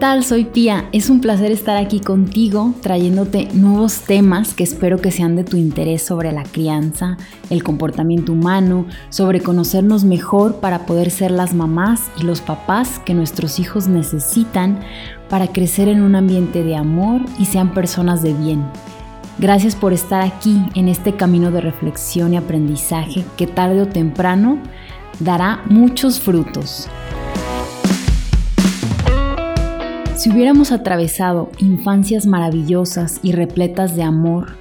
[0.00, 0.24] ¿Qué tal?
[0.24, 0.88] Soy Pía.
[0.92, 5.58] Es un placer estar aquí contigo trayéndote nuevos temas que espero que sean de tu
[5.58, 7.18] interés sobre la crianza,
[7.50, 13.12] el comportamiento humano, sobre conocernos mejor para poder ser las mamás y los papás que
[13.12, 14.80] nuestros hijos necesitan
[15.28, 18.64] para crecer en un ambiente de amor y sean personas de bien.
[19.38, 24.62] Gracias por estar aquí en este camino de reflexión y aprendizaje que tarde o temprano
[25.18, 26.88] dará muchos frutos.
[30.20, 34.58] Si hubiéramos atravesado infancias maravillosas y repletas de amor,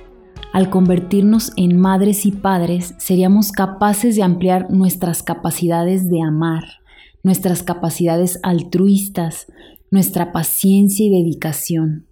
[0.54, 6.64] al convertirnos en madres y padres seríamos capaces de ampliar nuestras capacidades de amar,
[7.24, 9.48] nuestras capacidades altruistas,
[9.92, 12.06] nuestra paciencia y dedicación.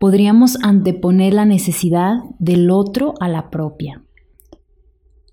[0.00, 4.02] Podríamos anteponer la necesidad del otro a la propia.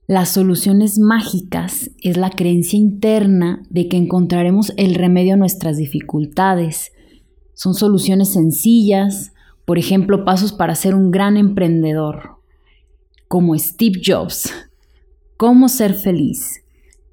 [0.06, 6.92] Las soluciones mágicas es la creencia interna de que encontraremos el remedio a nuestras dificultades,
[7.58, 9.34] son soluciones sencillas,
[9.66, 12.36] por ejemplo, pasos para ser un gran emprendedor,
[13.28, 14.54] como Steve Jobs.
[15.38, 16.62] Cómo ser feliz.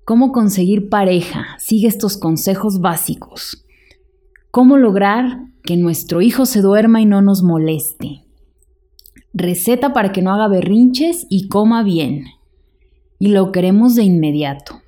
[0.04, 1.56] Cómo conseguir pareja.
[1.58, 3.64] Sigue estos consejos básicos.
[4.50, 8.22] Cómo lograr que nuestro hijo se duerma y no nos moleste.
[9.32, 12.26] Receta para que no haga berrinches y coma bien.
[13.18, 14.83] Y lo queremos de inmediato.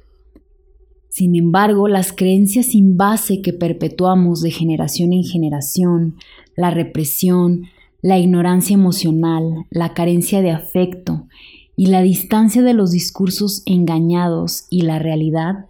[1.17, 6.17] Sin embargo, las creencias sin base que perpetuamos de generación en generación,
[6.59, 7.63] la represión,
[8.03, 11.27] la ignorancia emocional, la carencia de afecto
[11.75, 15.65] y la distancia de los discursos engañados y la realidad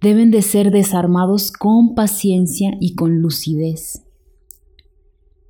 [0.00, 4.02] deben de ser desarmados con paciencia y con lucidez.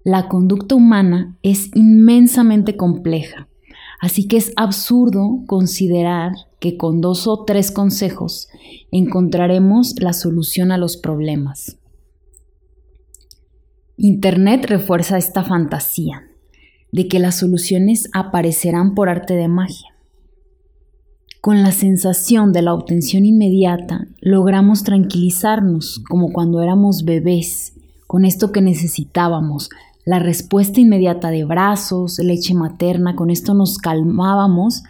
[0.05, 3.49] La conducta humana es inmensamente compleja,
[3.99, 8.49] así que es absurdo considerar que con dos o tres consejos
[8.91, 11.77] encontraremos la solución a los problemas.
[13.97, 16.23] Internet refuerza esta fantasía
[16.93, 19.89] de que las soluciones aparecerán por arte de magia.
[21.41, 27.75] Con la sensación de la obtención inmediata, logramos tranquilizarnos como cuando éramos bebés,
[28.07, 29.71] con esto que necesitábamos,
[30.05, 34.83] la respuesta inmediata de brazos, leche materna, con esto nos calmábamos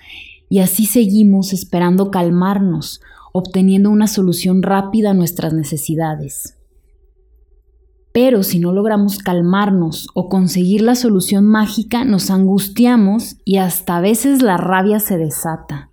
[0.48, 3.00] y así seguimos esperando calmarnos,
[3.32, 6.54] obteniendo una solución rápida a nuestras necesidades.
[8.12, 14.00] Pero si no logramos calmarnos o conseguir la solución mágica, nos angustiamos y hasta a
[14.00, 15.90] veces la rabia se desata.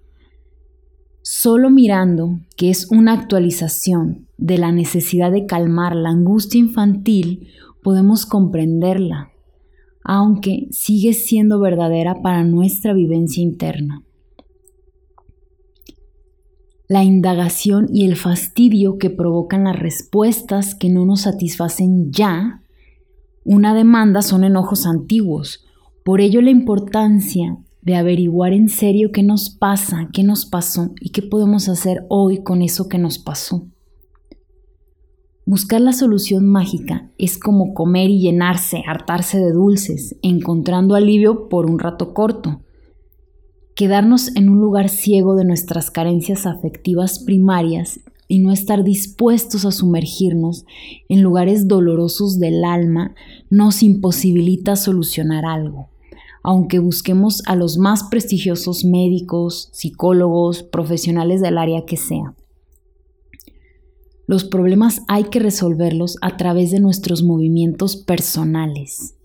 [1.22, 7.50] Solo mirando que es una actualización de la necesidad de calmar la angustia infantil,
[7.84, 9.32] podemos comprenderla,
[10.04, 14.05] aunque sigue siendo verdadera para nuestra vivencia interna
[16.88, 22.62] la indagación y el fastidio que provocan las respuestas que no nos satisfacen ya,
[23.44, 25.66] una demanda son enojos antiguos.
[26.04, 31.10] Por ello la importancia de averiguar en serio qué nos pasa, qué nos pasó y
[31.10, 33.68] qué podemos hacer hoy con eso que nos pasó.
[35.48, 41.70] Buscar la solución mágica es como comer y llenarse, hartarse de dulces, encontrando alivio por
[41.70, 42.62] un rato corto
[43.76, 49.72] quedarnos en un lugar ciego de nuestras carencias afectivas primarias y no estar dispuestos a
[49.72, 50.66] sumergirnos
[51.10, 53.14] en lugares dolorosos del alma
[53.50, 55.90] nos imposibilita solucionar algo,
[56.42, 62.34] aunque busquemos a los más prestigiosos médicos, psicólogos, profesionales del área que sea.
[64.26, 69.16] Los problemas hay que resolverlos a través de nuestros movimientos personales.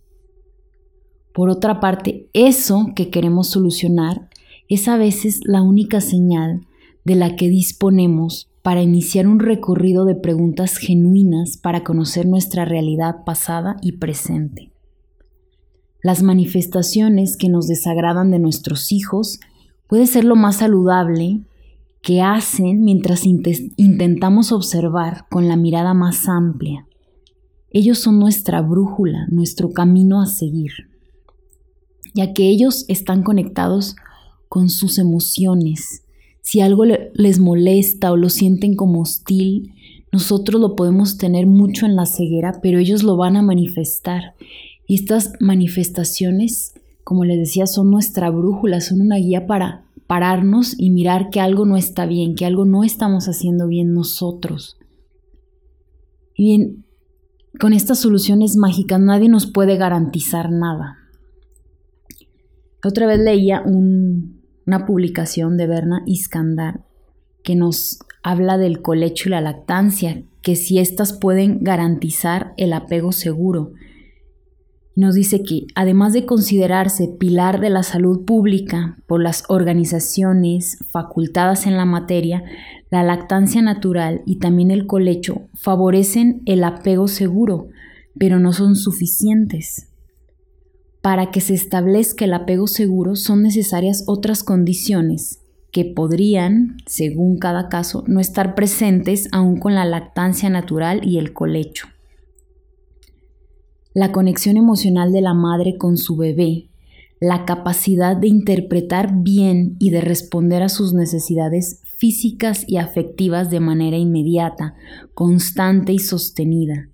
[1.33, 4.30] Por otra parte, eso que queremos solucionar
[4.71, 6.67] es a veces la única señal
[7.05, 13.25] de la que disponemos para iniciar un recorrido de preguntas genuinas para conocer nuestra realidad
[13.27, 14.71] pasada y presente.
[16.03, 19.41] Las manifestaciones que nos desagradan de nuestros hijos
[19.89, 21.41] puede ser lo más saludable
[22.01, 26.87] que hacen mientras intentamos observar con la mirada más amplia.
[27.71, 30.73] Ellos son nuestra brújula, nuestro camino a seguir,
[32.15, 33.97] ya que ellos están conectados
[34.51, 36.03] con sus emociones.
[36.43, 39.75] Si algo les molesta o lo sienten como hostil,
[40.11, 44.35] nosotros lo podemos tener mucho en la ceguera, pero ellos lo van a manifestar.
[44.89, 46.75] Y estas manifestaciones,
[47.05, 51.65] como les decía, son nuestra brújula, son una guía para pararnos y mirar que algo
[51.65, 54.79] no está bien, que algo no estamos haciendo bien nosotros.
[56.35, 56.85] Y bien,
[57.61, 60.97] con estas soluciones mágicas nadie nos puede garantizar nada.
[62.83, 66.85] Otra vez leía un, una publicación de Berna Iskandar
[67.43, 73.13] que nos habla del colecho y la lactancia, que si éstas pueden garantizar el apego
[73.13, 73.73] seguro.
[74.97, 81.67] Nos dice que, además de considerarse pilar de la salud pública por las organizaciones facultadas
[81.67, 82.43] en la materia,
[82.91, 87.69] la lactancia natural y también el colecho favorecen el apego seguro,
[88.19, 89.90] pero no son suficientes.
[91.03, 95.41] Para que se establezca el apego seguro son necesarias otras condiciones
[95.73, 101.33] que podrían, según cada caso, no estar presentes aún con la lactancia natural y el
[101.33, 101.87] colecho.
[103.95, 106.69] La conexión emocional de la madre con su bebé,
[107.21, 113.61] la capacidad de interpretar bien y de responder a sus necesidades físicas y afectivas de
[113.61, 114.75] manera inmediata,
[115.15, 116.89] constante y sostenida,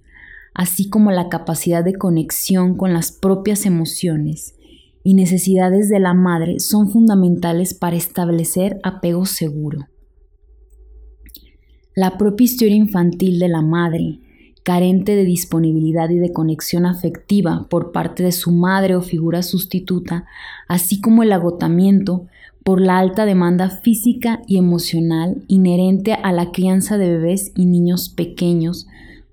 [0.56, 4.54] así como la capacidad de conexión con las propias emociones
[5.04, 9.86] y necesidades de la madre son fundamentales para establecer apego seguro.
[11.94, 14.20] La propia historia infantil de la madre,
[14.62, 20.24] carente de disponibilidad y de conexión afectiva por parte de su madre o figura sustituta,
[20.68, 22.28] así como el agotamiento
[22.64, 28.08] por la alta demanda física y emocional inherente a la crianza de bebés y niños
[28.08, 28.86] pequeños,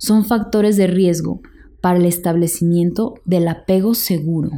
[0.03, 1.39] son factores de riesgo
[1.79, 4.51] para el establecimiento del apego seguro.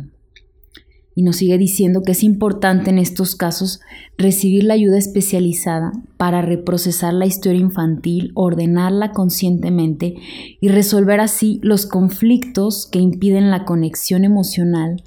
[1.13, 3.79] Y nos sigue diciendo que es importante en estos casos
[4.17, 10.15] recibir la ayuda especializada para reprocesar la historia infantil, ordenarla conscientemente
[10.59, 15.03] y resolver así los conflictos que impiden la conexión emocional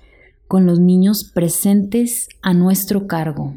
[0.46, 3.56] con los niños presentes a nuestro cargo.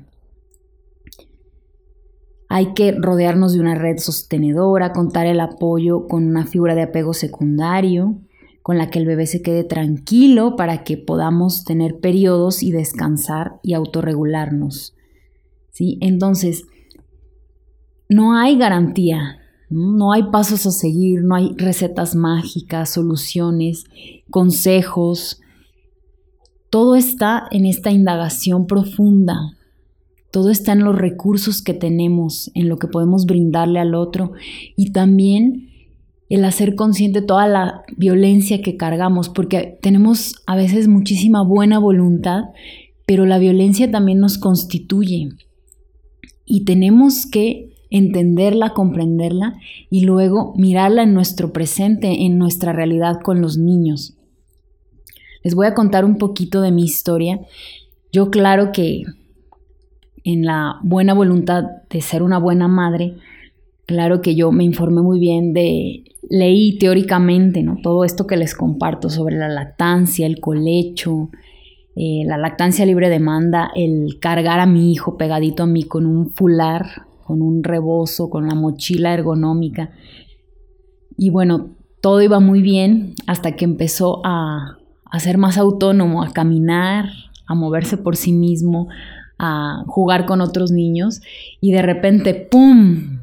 [2.54, 7.14] Hay que rodearnos de una red sostenedora, contar el apoyo con una figura de apego
[7.14, 8.20] secundario,
[8.62, 13.54] con la que el bebé se quede tranquilo para que podamos tener periodos y descansar
[13.64, 14.94] y autorregularnos.
[15.70, 15.98] ¿Sí?
[16.02, 16.66] Entonces,
[18.10, 19.40] no hay garantía,
[19.70, 20.12] ¿no?
[20.12, 23.86] hay pasos a seguir, no hay recetas mágicas, soluciones,
[24.30, 25.40] consejos.
[26.70, 29.56] Todo está en esta indagación profunda
[30.32, 34.32] todo está en los recursos que tenemos, en lo que podemos brindarle al otro
[34.76, 35.70] y también
[36.30, 42.46] el hacer consciente toda la violencia que cargamos, porque tenemos a veces muchísima buena voluntad,
[43.06, 45.30] pero la violencia también nos constituye
[46.46, 53.42] y tenemos que entenderla, comprenderla y luego mirarla en nuestro presente, en nuestra realidad con
[53.42, 54.16] los niños.
[55.44, 57.42] Les voy a contar un poquito de mi historia.
[58.14, 59.04] Yo claro que
[60.24, 63.16] en la buena voluntad de ser una buena madre,
[63.86, 67.78] claro que yo me informé muy bien de, leí teóricamente, ¿no?
[67.84, 71.30] Todo esto que les comparto sobre la lactancia, el colecho,
[71.96, 76.30] eh, la lactancia libre demanda, el cargar a mi hijo pegadito a mí con un
[76.30, 79.92] fular, con un rebozo, con la mochila ergonómica.
[81.18, 86.32] Y bueno, todo iba muy bien hasta que empezó a, a ser más autónomo, a
[86.32, 87.10] caminar,
[87.46, 88.88] a moverse por sí mismo,
[89.44, 91.22] a jugar con otros niños
[91.60, 93.22] y de repente, ¡pum!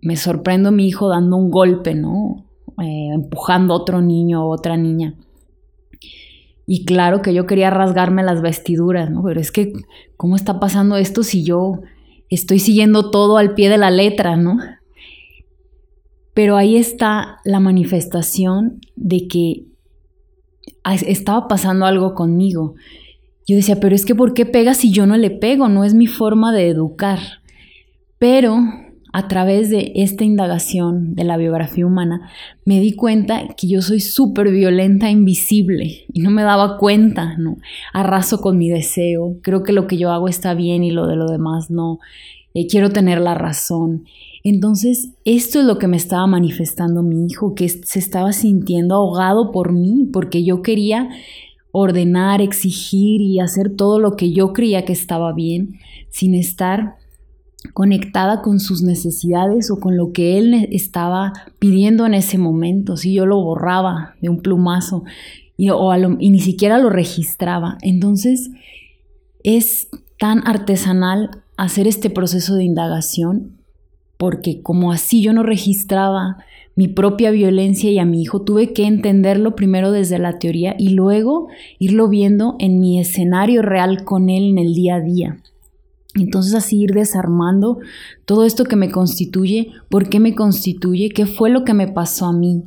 [0.00, 2.46] Me sorprendo a mi hijo dando un golpe, ¿no?
[2.82, 5.14] Eh, empujando a otro niño o otra niña.
[6.66, 9.22] Y claro que yo quería rasgarme las vestiduras, ¿no?
[9.22, 9.74] Pero es que,
[10.16, 11.82] ¿cómo está pasando esto si yo
[12.30, 14.56] estoy siguiendo todo al pie de la letra, ¿no?
[16.32, 19.66] Pero ahí está la manifestación de que
[21.06, 22.74] estaba pasando algo conmigo.
[23.52, 25.68] Yo decía, pero es que ¿por qué pega si yo no le pego?
[25.68, 27.18] No es mi forma de educar.
[28.18, 28.56] Pero
[29.12, 32.30] a través de esta indagación de la biografía humana,
[32.64, 37.58] me di cuenta que yo soy súper violenta, invisible, y no me daba cuenta, ¿no?
[37.92, 41.16] Arraso con mi deseo, creo que lo que yo hago está bien y lo de
[41.16, 41.98] lo demás no,
[42.54, 44.06] eh, quiero tener la razón.
[44.44, 49.52] Entonces, esto es lo que me estaba manifestando mi hijo, que se estaba sintiendo ahogado
[49.52, 51.10] por mí, porque yo quería
[51.72, 56.96] ordenar, exigir y hacer todo lo que yo creía que estaba bien, sin estar
[57.72, 62.96] conectada con sus necesidades o con lo que él estaba pidiendo en ese momento.
[62.96, 65.04] Si yo lo borraba de un plumazo
[65.56, 67.78] y, y ni siquiera lo registraba.
[67.82, 68.50] Entonces
[69.42, 69.88] es
[70.18, 73.58] tan artesanal hacer este proceso de indagación
[74.16, 76.38] porque como así yo no registraba
[76.74, 80.90] mi propia violencia y a mi hijo, tuve que entenderlo primero desde la teoría y
[80.90, 81.48] luego
[81.78, 85.42] irlo viendo en mi escenario real con él en el día a día.
[86.14, 87.78] Entonces así ir desarmando
[88.24, 92.26] todo esto que me constituye, por qué me constituye, qué fue lo que me pasó
[92.26, 92.64] a mí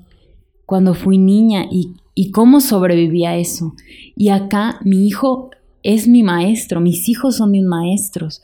[0.66, 3.76] cuando fui niña y, y cómo sobreviví a eso.
[4.16, 5.52] Y acá mi hijo
[5.84, 8.42] es mi maestro, mis hijos son mis maestros.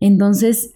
[0.00, 0.75] Entonces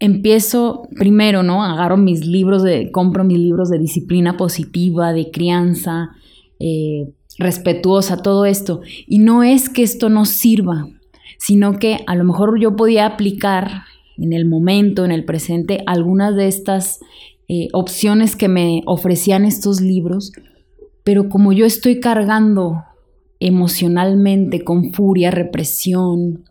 [0.00, 1.62] empiezo primero, ¿no?
[1.62, 6.10] Agarro mis libros de, compro mis libros de disciplina positiva, de crianza,
[6.58, 8.80] eh, respetuosa, todo esto.
[9.06, 10.88] Y no es que esto no sirva,
[11.38, 13.82] sino que a lo mejor yo podía aplicar
[14.16, 17.00] en el momento, en el presente, algunas de estas
[17.48, 20.32] eh, opciones que me ofrecían estos libros,
[21.04, 22.84] pero como yo estoy cargando
[23.38, 26.44] emocionalmente con furia, represión,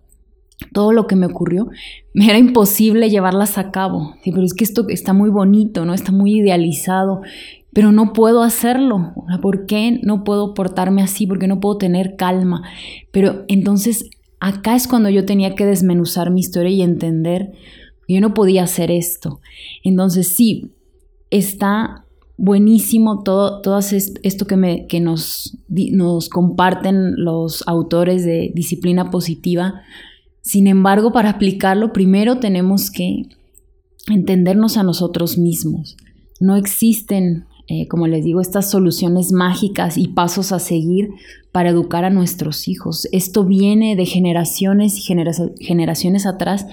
[0.73, 1.69] todo lo que me ocurrió,
[2.13, 4.15] me era imposible llevarlas a cabo.
[4.23, 5.93] Sí, pero es que esto está muy bonito, ¿no?
[5.93, 7.21] Está muy idealizado,
[7.73, 9.13] pero no puedo hacerlo.
[9.41, 11.27] ¿Por qué no puedo portarme así?
[11.27, 12.63] ¿Por qué no puedo tener calma?
[13.11, 17.51] Pero entonces acá es cuando yo tenía que desmenuzar mi historia y entender
[18.07, 19.39] que yo no podía hacer esto.
[19.83, 20.71] Entonces sí,
[21.29, 22.05] está
[22.37, 23.61] buenísimo todo,
[24.23, 29.81] esto que, me, que nos, nos comparten los autores de disciplina positiva
[30.41, 33.23] sin embargo, para aplicarlo, primero tenemos que
[34.07, 35.97] entendernos a nosotros mismos.
[36.39, 41.09] No existen, eh, como les digo, estas soluciones mágicas y pasos a seguir
[41.51, 43.07] para educar a nuestros hijos.
[43.11, 45.01] Esto viene de generaciones y
[45.59, 46.65] generaciones atrás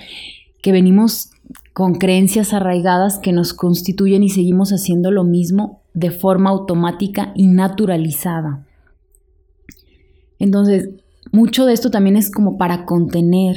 [0.63, 1.31] que venimos
[1.73, 7.47] con creencias arraigadas que nos constituyen y seguimos haciendo lo mismo de forma automática y
[7.47, 8.67] naturalizada.
[10.39, 10.91] Entonces,
[11.33, 13.57] mucho de esto también es como para contener,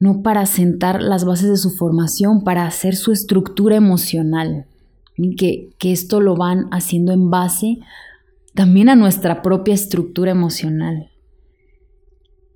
[0.00, 4.66] no para sentar las bases de su formación, para hacer su estructura emocional.
[5.36, 7.78] Que, que esto lo van haciendo en base
[8.54, 11.10] también a nuestra propia estructura emocional.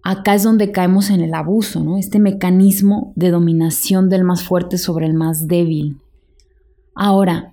[0.02, 1.98] Acá es donde caemos en el abuso, ¿no?
[1.98, 6.00] Este mecanismo de dominación del más fuerte sobre el más débil.
[6.94, 7.52] Ahora,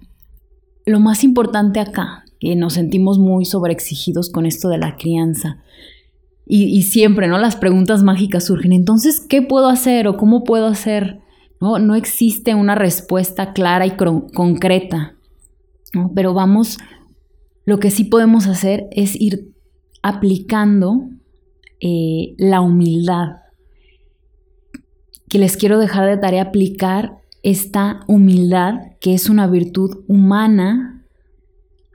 [0.85, 5.57] lo más importante acá, que nos sentimos muy sobreexigidos con esto de la crianza,
[6.47, 7.39] y, siempre, ¿no?
[7.39, 8.71] Las preguntas mágicas surgen.
[8.71, 11.21] Entonces, ¿qué puedo hacer o cómo puedo hacer?
[11.59, 15.15] No, no existe una respuesta clara y concreta.
[15.93, 16.11] ¿no?
[16.13, 16.77] Pero vamos,
[17.65, 19.55] lo que sí podemos hacer es ir
[20.03, 21.09] aplicando
[21.79, 23.37] eh, la humildad.
[25.27, 30.94] Que les quiero dejar de tarea aplicar esta humildad, que es una virtud humana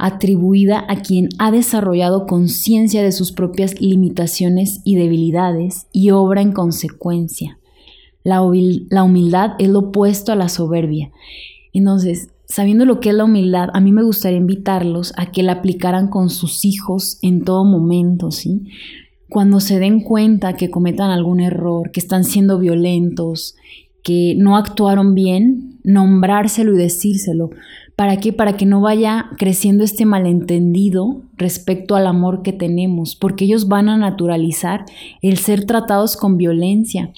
[0.05, 6.53] atribuida a quien ha desarrollado conciencia de sus propias limitaciones y debilidades y obra en
[6.53, 7.59] consecuencia.
[8.23, 11.11] La, humildad es lo opuesto a la soberbia.
[11.73, 15.53] Entonces, sabiendo lo que es la humildad, a mí me gustaría invitarlos a que la
[15.53, 18.67] aplicaran con sus hijos en todo momento, ¿sí?
[19.29, 23.55] Cuando se den cuenta que cometan algún error, que están siendo violentos,
[24.03, 27.51] que no actuaron bien, nombrárselo y decírselo.
[28.01, 28.33] ¿Para qué?
[28.33, 33.91] Para que no vaya creciendo este malentendido respecto al amor que tenemos, porque ellos van
[33.91, 34.87] a naturalizar
[35.21, 37.13] el ser tratados con violencia.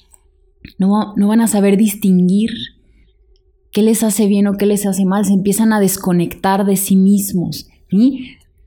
[0.77, 2.49] No, no van a saber distinguir
[3.71, 6.97] qué les hace bien o qué les hace mal, se empiezan a desconectar de sí
[6.97, 7.69] mismos.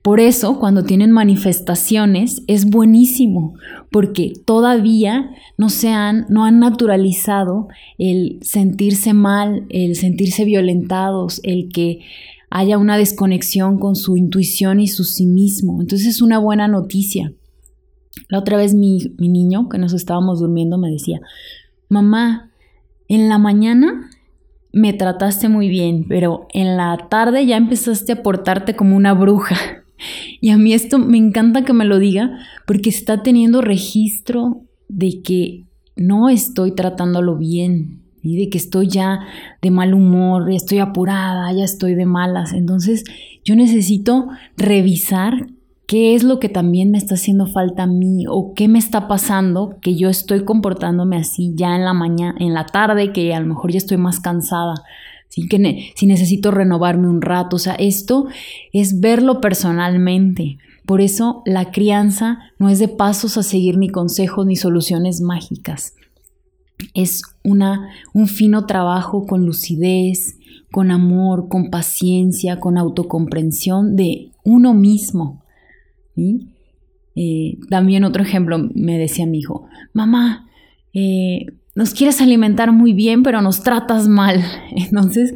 [0.07, 3.55] Por eso, cuando tienen manifestaciones, es buenísimo,
[3.91, 7.67] porque todavía no se han, no han naturalizado
[7.99, 12.05] el sentirse mal, el sentirse violentados, el que
[12.51, 15.81] haya una desconexión con su intuición y su sí mismo.
[15.81, 17.33] Entonces es una buena noticia.
[18.29, 21.21] La otra vez mi, mi niño, que nos estábamos durmiendo, me decía,
[21.89, 22.53] mamá,
[23.09, 24.09] en la mañana
[24.73, 29.83] me trataste muy bien, pero en la tarde ya empezaste a portarte como una bruja.
[30.41, 35.23] Y a mí esto me encanta que me lo diga porque está teniendo registro de
[35.23, 35.65] que
[35.97, 39.21] no estoy tratándolo bien y de que estoy ya
[39.62, 42.53] de mal humor, estoy apurada, ya estoy de malas.
[42.53, 43.05] Entonces
[43.45, 44.26] yo necesito
[44.57, 45.47] revisar
[45.87, 49.07] qué es lo que también me está haciendo falta a mí o qué me está
[49.07, 53.41] pasando que yo estoy comportándome así ya en la mañana, en la tarde, que a
[53.41, 54.75] lo mejor ya estoy más cansada.
[55.35, 58.26] Que si necesito renovarme un rato, o sea, esto
[58.73, 60.59] es verlo personalmente.
[60.87, 65.95] Por eso la crianza no es de pasos a seguir ni consejos ni soluciones mágicas.
[66.95, 70.38] Es una, un fino trabajo con lucidez,
[70.71, 75.42] con amor, con paciencia, con autocomprensión de uno mismo.
[77.14, 80.49] Eh, también otro ejemplo me decía mi hijo, mamá,
[80.92, 84.42] eh, nos quieres alimentar muy bien, pero nos tratas mal.
[84.71, 85.35] Entonces,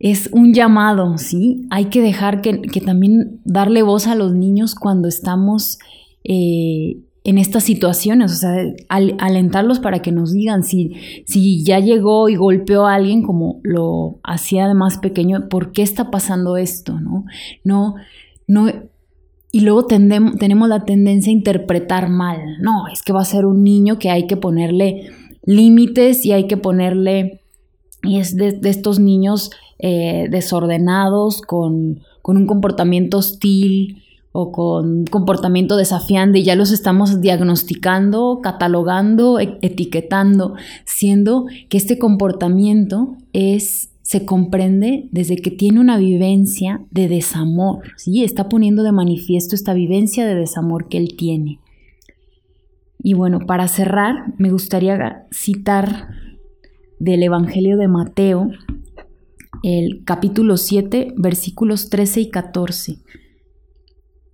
[0.00, 1.66] es un llamado, ¿sí?
[1.70, 5.78] Hay que dejar que, también darle voz a los niños cuando estamos
[6.24, 8.56] eh, en estas situaciones, o sea,
[8.88, 10.94] alentarlos para que nos digan si,
[11.26, 15.82] si ya llegó y golpeó a alguien como lo hacía de más pequeño, ¿por qué
[15.82, 16.98] está pasando esto?
[16.98, 17.26] No,
[17.62, 17.94] no,
[18.48, 18.72] no.
[19.52, 22.38] Y luego tenemos la tendencia a interpretar mal.
[22.60, 25.10] No, es que va a ser un niño que hay que ponerle
[25.42, 27.40] límites y hay que ponerle
[28.02, 35.76] y es de, estos niños eh, desordenados con, con un comportamiento hostil, o con comportamiento
[35.76, 40.54] desafiante y ya los estamos diagnosticando, catalogando, e-, etiquetando,
[40.84, 48.24] siendo que este comportamiento es se comprende desde que tiene una vivencia de desamor, ¿sí?
[48.24, 51.60] Está poniendo de manifiesto esta vivencia de desamor que él tiene.
[53.02, 56.08] Y bueno, para cerrar, me gustaría citar
[56.98, 58.50] del Evangelio de Mateo,
[59.62, 62.98] el capítulo 7, versículos 13 y 14.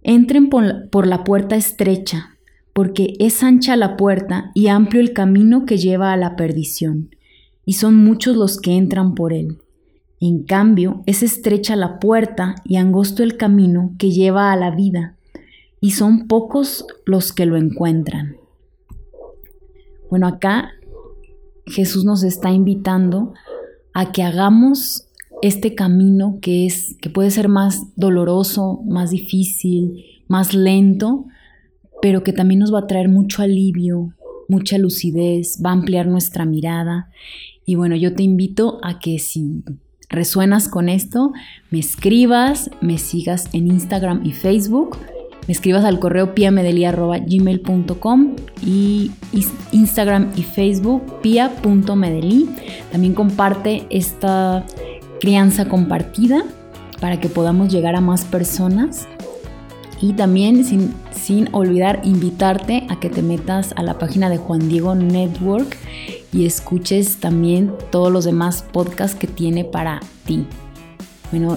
[0.03, 2.37] Entren por la puerta estrecha,
[2.73, 7.11] porque es ancha la puerta y amplio el camino que lleva a la perdición,
[7.65, 9.59] y son muchos los que entran por él.
[10.21, 15.17] En cambio, es estrecha la puerta y angosto el camino que lleva a la vida,
[15.81, 18.37] y son pocos los que lo encuentran.
[20.11, 20.73] Bueno, acá
[21.67, 23.35] Jesús nos está invitando
[23.93, 25.09] a que hagamos
[25.43, 31.27] este camino que es que puede ser más doloroso, más difícil, más lento,
[32.01, 34.15] pero que también nos va a traer mucho alivio,
[34.49, 37.11] mucha lucidez, va a ampliar nuestra mirada.
[37.65, 39.65] Y bueno, yo te invito a que si
[40.09, 41.33] resuenas con esto,
[41.71, 44.97] me escribas, me sigas en Instagram y Facebook,
[45.47, 49.13] me escribas al correo piamedeli.gmail.com y
[49.73, 52.49] Instagram y Facebook pia.medeli.
[52.91, 54.65] También comparte esta
[55.21, 56.45] crianza compartida
[57.01, 59.07] para que podamos llegar a más personas.
[60.01, 64.69] Y también sin, sin olvidar invitarte a que te metas a la página de Juan
[64.69, 65.77] Diego Network
[66.33, 70.45] y escuches también todos los demás podcasts que tiene para ti.
[71.31, 71.57] Bueno,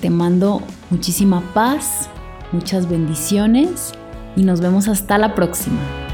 [0.00, 2.08] te mando muchísima paz,
[2.52, 3.92] muchas bendiciones
[4.36, 6.07] y nos vemos hasta la próxima.